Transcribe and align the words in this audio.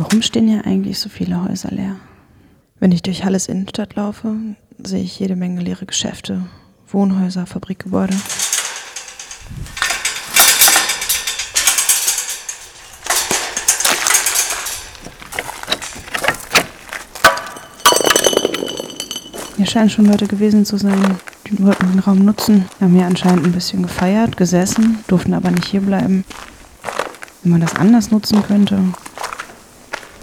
Warum 0.00 0.22
stehen 0.22 0.46
hier 0.46 0.64
eigentlich 0.64 1.00
so 1.00 1.08
viele 1.08 1.42
Häuser 1.42 1.72
leer? 1.72 1.96
Wenn 2.78 2.92
ich 2.92 3.02
durch 3.02 3.24
Halles 3.24 3.48
Innenstadt 3.48 3.96
laufe, 3.96 4.32
sehe 4.80 5.02
ich 5.02 5.18
jede 5.18 5.34
Menge 5.34 5.60
leere 5.60 5.86
Geschäfte, 5.86 6.46
Wohnhäuser, 6.86 7.46
Fabrikgebäude. 7.46 8.14
Hier 19.56 19.66
scheinen 19.66 19.90
schon 19.90 20.06
Leute 20.06 20.28
gewesen 20.28 20.64
zu 20.64 20.76
sein, 20.76 21.18
die 21.48 21.60
wollten 21.60 21.90
den 21.90 21.98
Raum 21.98 22.24
nutzen. 22.24 22.66
Haben 22.80 22.94
hier 22.94 23.06
anscheinend 23.06 23.44
ein 23.44 23.52
bisschen 23.52 23.82
gefeiert, 23.82 24.36
gesessen, 24.36 25.00
durften 25.08 25.34
aber 25.34 25.50
nicht 25.50 25.66
hier 25.66 25.80
bleiben. 25.80 26.24
Wenn 27.42 27.50
man 27.50 27.60
das 27.60 27.74
anders 27.74 28.12
nutzen 28.12 28.44
könnte. 28.44 28.78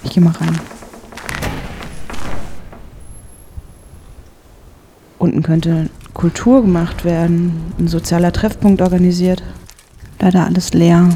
Ich 0.06 0.12
gehe 0.12 0.24
mal 0.24 0.34
rein. 0.34 0.58
Unten 5.18 5.44
könnte 5.44 5.90
Kultur 6.14 6.62
gemacht 6.62 7.04
werden, 7.04 7.74
ein 7.80 7.88
sozialer 7.88 8.32
Treffpunkt 8.32 8.82
organisiert. 8.82 9.44
Leider 10.20 10.46
alles 10.46 10.74
leer, 10.74 11.10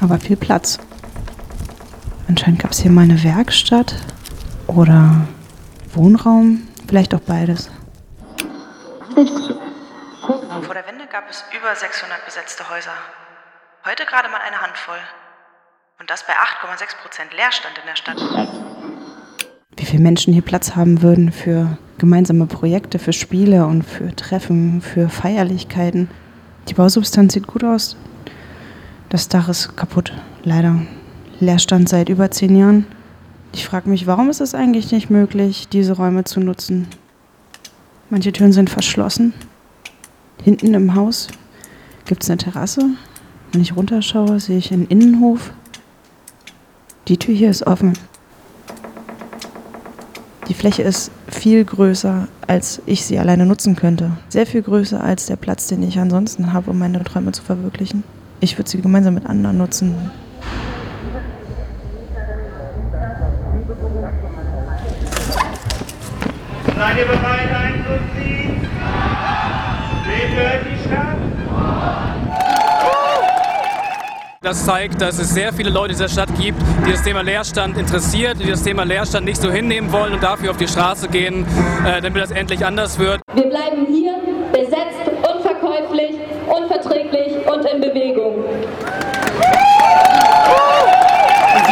aber 0.00 0.18
viel 0.18 0.36
Platz. 0.36 0.78
Anscheinend 2.28 2.60
gab 2.60 2.72
es 2.72 2.80
hier 2.80 2.90
mal 2.90 3.02
eine 3.02 3.22
Werkstatt 3.22 3.94
oder 4.66 5.28
Wohnraum, 5.94 6.66
vielleicht 6.88 7.14
auch 7.14 7.20
beides. 7.20 7.70
Vor 9.14 10.74
der 10.74 10.86
Wende 10.86 11.06
gab 11.10 11.30
es 11.30 11.44
über 11.56 11.74
600 11.74 12.24
besetzte 12.24 12.68
Häuser. 12.68 12.92
Heute 13.86 14.04
gerade 14.06 14.28
mal 14.28 14.40
eine 14.46 14.60
Handvoll. 14.60 14.98
Und 16.02 16.10
das 16.10 16.26
bei 16.26 16.32
8,6 16.32 16.96
Prozent 17.00 17.30
Leerstand 17.32 17.78
in 17.78 17.86
der 17.86 17.94
Stadt. 17.94 18.18
Wie 19.76 19.84
viele 19.84 20.02
Menschen 20.02 20.32
hier 20.32 20.42
Platz 20.42 20.74
haben 20.74 21.00
würden 21.00 21.30
für 21.30 21.78
gemeinsame 21.98 22.46
Projekte, 22.46 22.98
für 22.98 23.12
Spiele 23.12 23.66
und 23.66 23.84
für 23.84 24.10
Treffen, 24.16 24.80
für 24.82 25.08
Feierlichkeiten. 25.08 26.10
Die 26.66 26.74
Bausubstanz 26.74 27.34
sieht 27.34 27.46
gut 27.46 27.62
aus. 27.62 27.96
Das 29.10 29.28
Dach 29.28 29.48
ist 29.48 29.76
kaputt, 29.76 30.12
leider. 30.42 30.82
Leerstand 31.38 31.88
seit 31.88 32.08
über 32.08 32.32
zehn 32.32 32.56
Jahren. 32.56 32.84
Ich 33.52 33.64
frage 33.64 33.88
mich, 33.88 34.08
warum 34.08 34.28
ist 34.28 34.40
es 34.40 34.56
eigentlich 34.56 34.90
nicht 34.90 35.08
möglich, 35.08 35.68
diese 35.68 35.92
Räume 35.92 36.24
zu 36.24 36.40
nutzen? 36.40 36.88
Manche 38.10 38.32
Türen 38.32 38.52
sind 38.52 38.70
verschlossen. 38.70 39.34
Hinten 40.42 40.74
im 40.74 40.96
Haus 40.96 41.28
gibt 42.06 42.24
es 42.24 42.30
eine 42.30 42.38
Terrasse. 42.38 42.86
Wenn 43.52 43.62
ich 43.62 43.76
runterschaue, 43.76 44.40
sehe 44.40 44.58
ich 44.58 44.72
einen 44.72 44.88
Innenhof. 44.88 45.52
Die 47.08 47.16
Tür 47.16 47.34
hier 47.34 47.50
ist 47.50 47.66
offen. 47.66 47.94
Die 50.48 50.54
Fläche 50.54 50.82
ist 50.82 51.10
viel 51.28 51.64
größer, 51.64 52.28
als 52.46 52.80
ich 52.86 53.04
sie 53.04 53.18
alleine 53.18 53.44
nutzen 53.44 53.74
könnte. 53.74 54.12
Sehr 54.28 54.46
viel 54.46 54.62
größer 54.62 55.02
als 55.02 55.26
der 55.26 55.34
Platz, 55.34 55.66
den 55.66 55.82
ich 55.82 55.98
ansonsten 55.98 56.52
habe, 56.52 56.70
um 56.70 56.78
meine 56.78 57.02
Träume 57.02 57.32
zu 57.32 57.42
verwirklichen. 57.42 58.04
Ich 58.38 58.56
würde 58.56 58.70
sie 58.70 58.80
gemeinsam 58.80 59.14
mit 59.14 59.26
anderen 59.26 59.58
nutzen. 59.58 60.12
Seid 66.66 66.98
ihr 66.98 67.06
bereit 67.06 67.50
einzuziehen? 67.52 68.60
Wem 70.06 70.34
gehört 70.34 70.64
die 70.66 70.88
Stadt? 70.88 71.18
Das 74.42 74.66
zeigt, 74.66 75.00
dass 75.00 75.20
es 75.20 75.30
sehr 75.30 75.52
viele 75.52 75.70
Leute 75.70 75.92
in 75.92 75.98
dieser 75.98 76.08
Stadt 76.08 76.28
gibt, 76.36 76.60
die 76.84 76.90
das 76.90 77.04
Thema 77.04 77.20
Leerstand 77.22 77.78
interessiert, 77.78 78.40
die 78.40 78.50
das 78.50 78.64
Thema 78.64 78.82
Leerstand 78.82 79.24
nicht 79.24 79.40
so 79.40 79.52
hinnehmen 79.52 79.92
wollen 79.92 80.14
und 80.14 80.20
dafür 80.20 80.50
auf 80.50 80.56
die 80.56 80.66
Straße 80.66 81.06
gehen, 81.06 81.46
äh, 81.86 82.02
damit 82.02 82.20
das 82.20 82.32
endlich 82.32 82.66
anders 82.66 82.98
wird. 82.98 83.20
Wir 83.34 83.44
bleiben 83.44 83.86
hier 83.86 84.14
besetzt, 84.50 85.08
unverkäuflich, 85.32 86.16
unverträglich 86.48 87.46
und 87.46 87.64
in 87.66 87.80
Bewegung. 87.80 88.44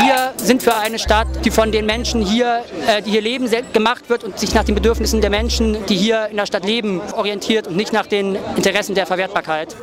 Wir 0.05 0.33
sind 0.37 0.63
für 0.63 0.77
eine 0.77 1.01
Stadt, 1.01 1.27
die 1.45 1.51
von 1.51 1.73
den 1.73 1.87
Menschen 1.87 2.23
hier, 2.23 2.63
äh, 2.87 3.03
die 3.03 3.11
hier 3.11 3.21
leben, 3.21 3.51
gemacht 3.73 4.09
wird 4.09 4.23
und 4.23 4.39
sich 4.39 4.55
nach 4.55 4.63
den 4.63 4.77
Bedürfnissen 4.77 5.21
der 5.21 5.31
Menschen, 5.31 5.85
die 5.87 5.97
hier 5.97 6.29
in 6.31 6.37
der 6.37 6.47
Stadt 6.47 6.65
leben, 6.65 7.01
orientiert 7.17 7.67
und 7.67 7.75
nicht 7.75 7.93
nach 7.93 8.07
den 8.07 8.39
Interessen 8.55 8.95
der 8.95 9.07
Verwertbarkeit. 9.07 9.75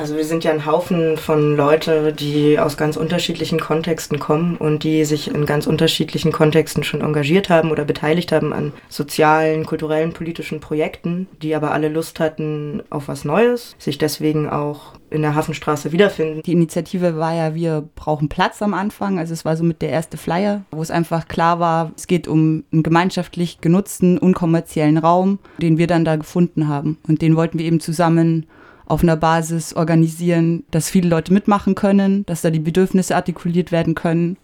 Also 0.00 0.16
wir 0.16 0.24
sind 0.24 0.44
ja 0.44 0.50
ein 0.50 0.64
Haufen 0.64 1.18
von 1.18 1.56
Leute, 1.56 2.14
die 2.14 2.58
aus 2.58 2.78
ganz 2.78 2.96
unterschiedlichen 2.96 3.60
Kontexten 3.60 4.18
kommen 4.18 4.56
und 4.56 4.82
die 4.82 5.04
sich 5.04 5.28
in 5.28 5.44
ganz 5.44 5.66
unterschiedlichen 5.66 6.32
Kontexten 6.32 6.84
schon 6.84 7.02
engagiert 7.02 7.50
haben 7.50 7.70
oder 7.70 7.84
beteiligt 7.84 8.32
haben 8.32 8.54
an 8.54 8.72
sozialen, 8.88 9.66
kulturellen, 9.66 10.14
politischen 10.14 10.58
Projekten, 10.58 11.28
die 11.42 11.54
aber 11.54 11.72
alle 11.72 11.90
Lust 11.90 12.18
hatten 12.18 12.82
auf 12.88 13.08
was 13.08 13.26
Neues, 13.26 13.76
sich 13.78 13.98
deswegen 13.98 14.48
auch 14.48 14.94
in 15.10 15.20
der 15.20 15.34
Hafenstraße 15.34 15.92
wiederfinden. 15.92 16.40
Die 16.46 16.52
Initiative 16.52 17.18
war 17.18 17.34
ja, 17.34 17.54
wir 17.54 17.86
brauchen 17.94 18.30
Platz 18.30 18.62
am 18.62 18.72
Anfang. 18.72 19.18
Also 19.18 19.34
es 19.34 19.44
war 19.44 19.54
somit 19.54 19.82
der 19.82 19.90
erste 19.90 20.16
Flyer, 20.16 20.62
wo 20.70 20.80
es 20.80 20.90
einfach 20.90 21.28
klar 21.28 21.60
war, 21.60 21.92
es 21.94 22.06
geht 22.06 22.26
um 22.26 22.64
einen 22.72 22.82
gemeinschaftlich 22.82 23.60
genutzten, 23.60 24.16
unkommerziellen 24.16 24.96
Raum, 24.96 25.40
den 25.58 25.76
wir 25.76 25.86
dann 25.86 26.06
da 26.06 26.16
gefunden 26.16 26.68
haben. 26.68 26.96
Und 27.06 27.20
den 27.20 27.36
wollten 27.36 27.58
wir 27.58 27.66
eben 27.66 27.80
zusammen 27.80 28.46
auf 28.90 29.02
einer 29.02 29.16
Basis 29.16 29.74
organisieren, 29.74 30.64
dass 30.72 30.90
viele 30.90 31.08
Leute 31.08 31.32
mitmachen 31.32 31.74
können, 31.74 32.26
dass 32.26 32.42
da 32.42 32.50
die 32.50 32.58
Bedürfnisse 32.58 33.14
artikuliert 33.14 33.70
werden 33.70 33.94
können 33.94 34.36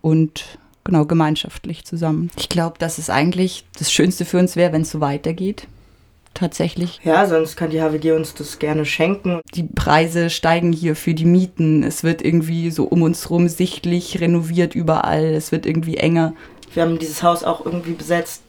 und 0.00 0.58
genau 0.84 1.04
gemeinschaftlich 1.04 1.84
zusammen. 1.84 2.30
Ich 2.36 2.48
glaube, 2.48 2.78
dass 2.78 2.98
es 2.98 3.10
eigentlich 3.10 3.64
das 3.78 3.92
Schönste 3.92 4.24
für 4.24 4.38
uns 4.38 4.56
wäre, 4.56 4.72
wenn 4.72 4.82
es 4.82 4.90
so 4.90 5.00
weitergeht. 5.00 5.68
Tatsächlich. 6.34 7.00
Ja, 7.04 7.26
sonst 7.26 7.56
kann 7.56 7.70
die 7.70 7.80
HWG 7.80 8.12
uns 8.12 8.34
das 8.34 8.58
gerne 8.58 8.86
schenken. 8.86 9.40
Die 9.54 9.64
Preise 9.64 10.30
steigen 10.30 10.72
hier 10.72 10.96
für 10.96 11.14
die 11.14 11.26
Mieten. 11.26 11.84
Es 11.84 12.02
wird 12.02 12.22
irgendwie 12.22 12.70
so 12.70 12.84
um 12.84 13.02
uns 13.02 13.30
rum 13.30 13.48
sichtlich 13.48 14.18
renoviert 14.20 14.74
überall. 14.74 15.26
Es 15.26 15.52
wird 15.52 15.66
irgendwie 15.66 15.98
enger. 15.98 16.32
Wir 16.74 16.84
haben 16.84 16.98
dieses 16.98 17.22
Haus 17.22 17.44
auch 17.44 17.64
irgendwie 17.64 17.92
besetzt, 17.92 18.42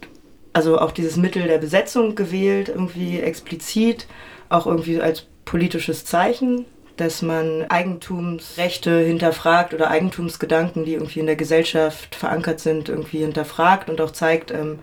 also 0.53 0.80
auch 0.80 0.91
dieses 0.91 1.18
Mittel 1.18 1.44
der 1.44 1.58
Besetzung 1.58 2.16
gewählt, 2.16 2.70
irgendwie 2.70 3.20
explizit, 3.20 4.08
auch 4.47 4.66
irgendwie 4.66 5.02
als 5.02 5.28
politisches 5.45 6.05
Zeichen, 6.05 6.65
dass 6.97 7.21
man 7.21 7.65
Eigentumsrechte 7.69 8.99
hinterfragt 8.99 9.73
oder 9.73 9.89
Eigentumsgedanken, 9.89 10.85
die 10.85 10.93
irgendwie 10.93 11.19
in 11.19 11.25
der 11.25 11.35
Gesellschaft 11.35 12.15
verankert 12.15 12.59
sind, 12.59 12.89
irgendwie 12.89 13.19
hinterfragt 13.19 13.89
und 13.89 13.99
auch 13.99 14.11
zeigt, 14.11 14.51
ähm, 14.51 14.79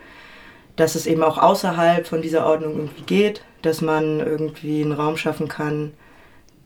dass 0.76 0.94
es 0.94 1.06
eben 1.06 1.22
auch 1.22 1.38
außerhalb 1.38 2.06
von 2.06 2.22
dieser 2.22 2.46
Ordnung 2.46 2.76
irgendwie 2.76 3.02
geht, 3.02 3.42
dass 3.62 3.80
man 3.80 4.20
irgendwie 4.20 4.82
einen 4.82 4.92
Raum 4.92 5.16
schaffen 5.16 5.46
kann, 5.46 5.92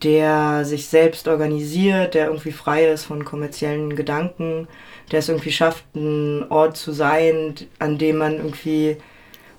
der 0.03 0.65
sich 0.65 0.87
selbst 0.87 1.29
organisiert, 1.29 2.15
der 2.15 2.27
irgendwie 2.27 2.53
frei 2.53 2.87
ist 2.87 3.05
von 3.05 3.25
kommerziellen 3.25 3.97
Gedanken, 3.97 4.69
der 5.11 5.19
es 5.19 5.29
irgendwie 5.29 5.53
schafft, 5.53 5.85
ein 5.95 6.51
Ort 6.51 6.77
zu 6.77 6.93
sein, 6.93 7.55
an 7.79 7.99
dem 7.99 8.17
man 8.19 8.37
irgendwie 8.37 8.99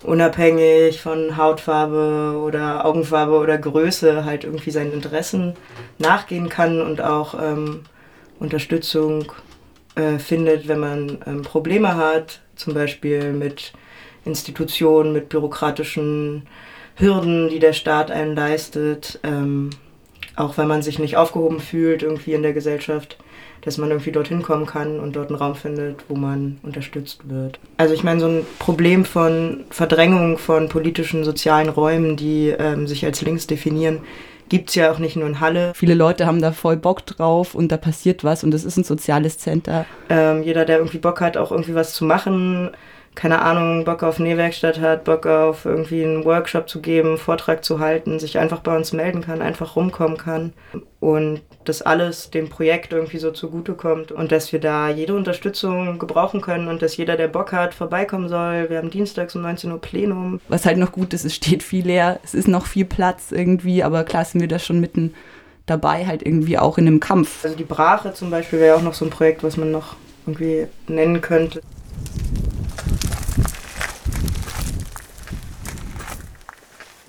unabhängig 0.03 1.01
von 1.01 1.37
Hautfarbe 1.37 2.39
oder 2.39 2.85
Augenfarbe 2.85 3.37
oder 3.37 3.57
Größe 3.57 4.25
halt 4.25 4.43
irgendwie 4.43 4.71
seinen 4.71 4.93
Interessen 4.93 5.55
nachgehen 5.97 6.49
kann 6.49 6.81
und 6.81 7.01
auch 7.01 7.35
ähm, 7.41 7.81
Unterstützung 8.39 9.31
äh, 9.95 10.19
findet, 10.19 10.67
wenn 10.67 10.79
man 10.79 11.17
ähm, 11.25 11.41
Probleme 11.41 11.95
hat, 11.95 12.41
zum 12.55 12.73
Beispiel 12.73 13.33
mit 13.33 13.73
Institutionen, 14.25 15.13
mit 15.13 15.29
bürokratischen 15.29 16.47
Hürden, 16.95 17.49
die 17.49 17.59
der 17.59 17.73
Staat 17.73 18.11
einem 18.11 18.35
leistet, 18.35 19.19
ähm, 19.23 19.69
auch 20.35 20.57
wenn 20.57 20.67
man 20.67 20.81
sich 20.81 20.99
nicht 20.99 21.17
aufgehoben 21.17 21.59
fühlt 21.59 22.03
irgendwie 22.03 22.33
in 22.33 22.41
der 22.41 22.53
Gesellschaft 22.53 23.17
dass 23.65 23.77
man 23.77 23.89
irgendwie 23.89 24.11
dorthin 24.11 24.43
kommen 24.43 24.65
kann 24.65 24.99
und 24.99 25.15
dort 25.15 25.29
einen 25.29 25.39
Raum 25.39 25.55
findet, 25.55 26.05
wo 26.07 26.15
man 26.15 26.59
unterstützt 26.63 27.27
wird. 27.27 27.59
Also 27.77 27.93
ich 27.93 28.03
meine, 28.03 28.19
so 28.19 28.27
ein 28.27 28.45
Problem 28.59 29.03
von 29.03 29.65
Verdrängung 29.71 30.37
von 30.37 30.69
politischen, 30.69 31.23
sozialen 31.23 31.69
Räumen, 31.69 32.15
die 32.15 32.49
ähm, 32.49 32.87
sich 32.87 33.03
als 33.03 33.21
links 33.21 33.47
definieren, 33.47 33.99
gibt 34.47 34.69
es 34.69 34.75
ja 34.75 34.91
auch 34.91 34.99
nicht 34.99 35.15
nur 35.15 35.27
in 35.27 35.39
Halle. 35.39 35.73
Viele 35.75 35.95
Leute 35.95 36.27
haben 36.27 36.41
da 36.41 36.51
voll 36.51 36.77
Bock 36.77 37.05
drauf 37.05 37.55
und 37.55 37.71
da 37.71 37.77
passiert 37.77 38.23
was 38.23 38.43
und 38.43 38.53
es 38.53 38.63
ist 38.63 38.77
ein 38.77 38.83
soziales 38.83 39.39
Center. 39.39 39.85
Ähm, 40.09 40.43
jeder, 40.43 40.65
der 40.65 40.77
irgendwie 40.77 40.99
Bock 40.99 41.19
hat, 41.19 41.35
auch 41.35 41.51
irgendwie 41.51 41.73
was 41.73 41.93
zu 41.93 42.05
machen, 42.05 42.71
keine 43.15 43.41
Ahnung, 43.41 43.85
Bock 43.85 44.03
auf 44.03 44.19
Nähwerkstatt 44.19 44.79
hat, 44.79 45.05
Bock 45.05 45.25
auf 45.25 45.65
irgendwie 45.65 46.03
einen 46.03 46.25
Workshop 46.25 46.69
zu 46.69 46.81
geben, 46.81 47.09
einen 47.09 47.17
Vortrag 47.17 47.63
zu 47.63 47.79
halten, 47.79 48.19
sich 48.19 48.37
einfach 48.37 48.59
bei 48.59 48.75
uns 48.75 48.93
melden 48.93 49.21
kann, 49.21 49.41
einfach 49.41 49.75
rumkommen 49.75 50.17
kann 50.17 50.53
und 50.99 51.41
das 51.63 51.81
alles 51.81 52.29
dem 52.29 52.49
Projekt 52.49 52.93
irgendwie 52.93 53.17
so 53.17 53.31
zugutekommt 53.31 54.11
und 54.11 54.31
dass 54.31 54.51
wir 54.51 54.59
da 54.59 54.89
jede 54.89 55.15
Unterstützung 55.15 55.97
gebrauchen 55.97 56.41
können 56.41 56.67
und 56.67 56.81
dass 56.81 56.97
jeder, 56.97 57.15
der 57.15 57.27
Bock 57.27 57.51
hat, 57.53 57.73
vorbeikommen 57.73 58.29
soll. 58.29 58.69
Wir 58.69 58.77
haben 58.77 58.89
dienstags 58.89 59.35
um 59.35 59.41
19 59.41 59.71
Uhr 59.71 59.81
Plenum. 59.81 60.41
Was 60.47 60.65
halt 60.65 60.77
noch 60.77 60.91
gut 60.91 61.13
ist, 61.13 61.25
es 61.25 61.35
steht 61.35 61.63
viel 61.63 61.85
leer, 61.85 62.19
es 62.23 62.33
ist 62.33 62.47
noch 62.47 62.65
viel 62.65 62.85
Platz 62.85 63.31
irgendwie, 63.31 63.83
aber 63.83 64.03
klar 64.03 64.25
sind 64.25 64.41
wir 64.41 64.47
da 64.47 64.59
schon 64.59 64.79
mitten 64.79 65.13
dabei, 65.65 66.05
halt 66.05 66.23
irgendwie 66.23 66.57
auch 66.57 66.77
in 66.77 66.87
einem 66.87 66.99
Kampf. 66.99 67.43
Also 67.43 67.55
die 67.55 67.63
Brache 67.63 68.13
zum 68.13 68.29
Beispiel 68.29 68.59
wäre 68.59 68.75
auch 68.75 68.83
noch 68.83 68.93
so 68.93 69.05
ein 69.05 69.11
Projekt, 69.11 69.43
was 69.43 69.57
man 69.57 69.71
noch 69.71 69.95
irgendwie 70.25 70.67
nennen 70.87 71.21
könnte. 71.21 71.61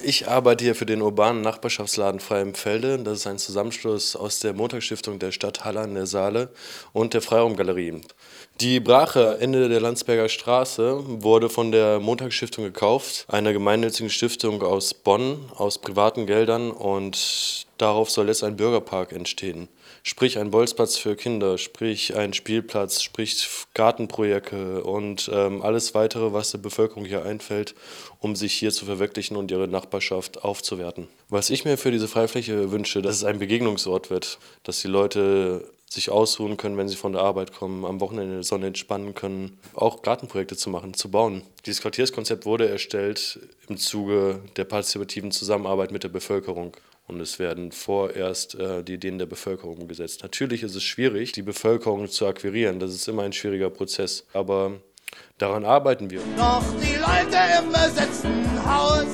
Ich 0.08 0.29
arbeite 0.29 0.62
hier 0.62 0.76
für 0.76 0.87
den 0.87 1.03
urbanen 1.03 1.43
Nachbarschaftsladen 1.43 2.20
Felde. 2.20 2.97
Das 3.00 3.19
ist 3.19 3.26
ein 3.26 3.38
Zusammenschluss 3.38 4.14
aus 4.14 4.38
der 4.38 4.53
Montagsstiftung 4.53 5.19
der 5.19 5.32
Stadt 5.32 5.64
Halle 5.64 5.81
an 5.81 5.94
der 5.94 6.06
Saale 6.06 6.50
und 6.93 7.12
der 7.12 7.23
Freiraumgalerie. 7.23 8.03
Die 8.61 8.79
Brache 8.79 9.38
Ende 9.41 9.69
der 9.69 9.81
Landsberger 9.81 10.29
Straße 10.29 11.03
wurde 11.25 11.49
von 11.49 11.73
der 11.73 11.99
Montagsstiftung 11.99 12.62
gekauft, 12.62 13.25
einer 13.26 13.53
gemeinnützigen 13.53 14.08
Stiftung 14.08 14.62
aus 14.62 14.94
Bonn, 14.94 15.41
aus 15.56 15.79
privaten 15.79 16.26
Geldern 16.26 16.70
und 16.70 17.66
darauf 17.78 18.11
soll 18.11 18.28
jetzt 18.28 18.44
ein 18.44 18.56
Bürgerpark 18.56 19.12
entstehen. 19.12 19.69
Sprich 20.02 20.38
ein 20.38 20.50
Bolzplatz 20.50 20.96
für 20.96 21.17
Kinder, 21.17 21.58
sprich 21.58 22.17
ein 22.17 22.32
Spielplatz, 22.32 23.02
sprich 23.02 23.49
Gartenprojekte 23.75 24.82
und 24.84 25.31
ähm, 25.32 25.62
alles 25.62 25.94
weitere, 25.94 26.32
was 26.32 26.52
der 26.52 26.58
Bevölkerung 26.58 27.05
hier 27.05 27.25
einfällt, 27.25 27.75
um 28.20 28.37
sich 28.37 28.52
hier 28.52 28.73
zu 28.73 28.84
verwirklichen 28.87 29.37
und 29.37 29.50
ihre 29.50 29.69
Nachbarschaft 29.69 30.44
aufzuwerten. 30.44 31.08
Was 31.28 31.50
ich 31.50 31.64
mir 31.64 31.76
für 31.76 31.90
diese 31.90 32.08
Freifläche 32.08 32.70
wünsche, 32.70 33.02
dass 33.02 33.17
es 33.17 33.25
ein 33.25 33.38
Begegnungsort 33.38 34.11
wird, 34.11 34.38
dass 34.62 34.81
die 34.81 34.88
Leute 34.88 35.64
sich 35.88 36.11
ausruhen 36.11 36.56
können, 36.56 36.77
wenn 36.77 36.88
sie 36.88 36.97
von 36.97 37.12
der 37.12 37.23
Arbeit 37.23 37.53
kommen, 37.53 37.85
am 37.85 38.00
Wochenende 38.00 38.31
in 38.31 38.38
der 38.38 38.43
Sonne 38.43 38.67
entspannen 38.67 39.15
können, 39.15 39.59
auch 39.75 40.03
Gartenprojekte 40.03 40.56
zu 40.56 40.69
machen, 40.69 40.94
zu 40.94 41.11
bauen. 41.11 41.43
Dieses 41.65 41.81
Quartierskonzept 41.81 42.44
wurde 42.44 42.69
erstellt 42.69 43.38
im 43.69 43.77
Zuge 43.77 44.41
der 44.56 44.65
partizipativen 44.65 45.31
Zusammenarbeit 45.31 45.93
mit 45.93 46.03
der 46.03 46.09
Bevölkerung. 46.09 46.77
Und 47.09 47.21
es 47.21 47.38
werden 47.38 47.71
vorerst 47.71 48.56
äh, 48.56 48.83
die 48.83 48.94
Ideen 48.94 49.19
der 49.19 49.27
Bevölkerung 49.27 49.79
umgesetzt. 49.79 50.25
Natürlich 50.25 50.65
ist 50.65 50.75
es 50.75 50.83
schwierig, 50.83 51.31
die 51.33 51.43
Bevölkerung 51.43 52.09
zu 52.09 52.27
akquirieren. 52.27 52.81
Das 52.81 52.93
ist 52.93 53.06
immer 53.06 53.23
ein 53.23 53.32
schwieriger 53.32 53.71
Prozess. 53.71 54.27
Aber 54.32 54.81
daran 55.39 55.65
arbeiten 55.65 56.11
wir. 56.11 56.21
Doch 56.37 56.65
die 56.82 56.97
Leute 56.97 57.39
im 57.61 57.69
besetzten 57.69 58.44
Haus 58.67 59.06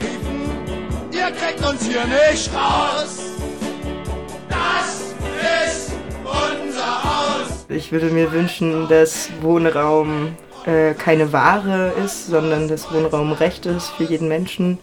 riefen, 0.00 1.12
ihr 1.12 1.32
kriegt 1.32 1.66
uns 1.66 1.84
hier 1.84 2.04
nicht 2.06 2.48
raus. 2.54 3.35
Ich 7.68 7.92
würde 7.92 8.06
mir 8.06 8.32
wünschen, 8.32 8.88
dass 8.88 9.30
Wohnraum 9.40 10.36
äh, 10.64 10.94
keine 10.94 11.32
Ware 11.32 11.92
ist, 12.04 12.26
sondern 12.28 12.68
dass 12.68 12.92
Wohnraum 12.92 13.32
Recht 13.32 13.66
ist 13.66 13.90
für 13.90 14.04
jeden 14.04 14.28
Menschen 14.28 14.78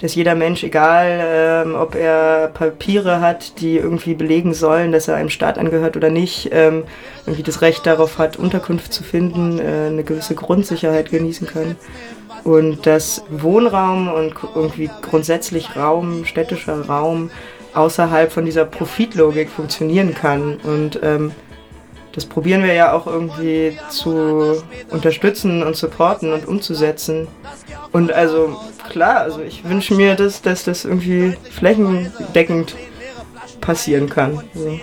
dass 0.00 0.14
jeder 0.14 0.34
Mensch, 0.34 0.62
egal 0.62 1.20
ähm, 1.20 1.74
ob 1.74 1.94
er 1.94 2.48
Papiere 2.54 3.20
hat, 3.20 3.60
die 3.60 3.76
irgendwie 3.76 4.14
belegen 4.14 4.54
sollen, 4.54 4.92
dass 4.92 5.08
er 5.08 5.16
einem 5.16 5.30
Staat 5.30 5.58
angehört 5.58 5.96
oder 5.96 6.10
nicht, 6.10 6.50
ähm, 6.52 6.84
irgendwie 7.26 7.42
das 7.42 7.62
Recht 7.62 7.84
darauf 7.86 8.18
hat, 8.18 8.36
Unterkunft 8.36 8.92
zu 8.92 9.02
finden, 9.02 9.58
äh, 9.58 9.88
eine 9.88 10.04
gewisse 10.04 10.34
Grundsicherheit 10.34 11.10
genießen 11.10 11.46
kann. 11.46 11.76
Und 12.44 12.86
dass 12.86 13.24
Wohnraum 13.28 14.08
und 14.08 14.34
irgendwie 14.54 14.88
grundsätzlich 15.02 15.76
Raum, 15.76 16.24
städtischer 16.24 16.86
Raum 16.86 17.30
außerhalb 17.74 18.30
von 18.30 18.44
dieser 18.44 18.64
Profitlogik 18.64 19.50
funktionieren 19.50 20.14
kann. 20.14 20.58
Und 20.62 21.00
ähm, 21.02 21.32
das 22.18 22.26
probieren 22.26 22.64
wir 22.64 22.74
ja 22.74 22.92
auch 22.94 23.06
irgendwie 23.06 23.78
zu 23.90 24.60
unterstützen 24.90 25.62
und 25.62 25.76
supporten 25.76 26.32
und 26.32 26.48
umzusetzen. 26.48 27.28
Und 27.92 28.10
also 28.10 28.60
klar, 28.88 29.18
also 29.18 29.40
ich 29.40 29.62
wünsche 29.62 29.94
mir, 29.94 30.16
dass, 30.16 30.42
dass 30.42 30.64
das 30.64 30.84
irgendwie 30.84 31.36
flächendeckend 31.52 32.74
passieren 33.60 34.08
kann. 34.08 34.42
Also. 34.52 34.80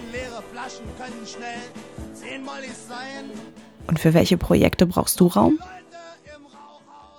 Und 3.87 3.99
für 3.99 4.13
welche 4.13 4.37
Projekte 4.37 4.85
brauchst 4.85 5.19
du 5.19 5.27
Raum? 5.27 5.59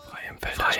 Frei 0.08 0.20
im 0.30 0.38
Feld. 0.38 0.54
Frei 0.54 0.75